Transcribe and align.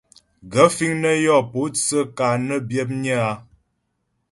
Gaə̂ 0.51 0.67
fíŋ 0.75 0.91
nə́ 1.01 1.15
yɔ́ 1.23 1.39
pótsə́ 1.51 2.03
ka 2.17 2.27
nə́ 2.47 2.59
byə̌pnyə́ 2.67 3.19
a? 3.29 3.31